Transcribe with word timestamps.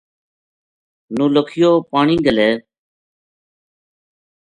نولکھیو 1.15 1.71
پانی 1.89 2.15
گھلے 2.25 2.49